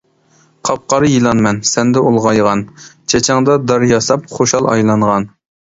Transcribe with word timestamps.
قاپقارا 0.69 1.09
يىلانمەن 1.11 1.59
سەندە 1.73 2.03
ئۇلغايغان، 2.07 2.65
چېچىڭدا 3.15 3.61
دار 3.69 3.89
ياساپ 3.95 4.29
خۇشال 4.35 4.75
ئايلانغان. 4.75 5.33